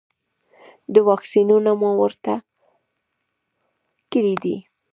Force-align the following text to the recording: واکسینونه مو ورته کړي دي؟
واکسینونه 1.07 1.71
مو 1.79 1.89
ورته 2.01 2.33
کړي 4.11 4.35
دي؟ 4.43 4.55